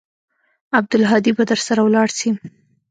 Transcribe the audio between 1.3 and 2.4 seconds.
به درسره ولاړ سي.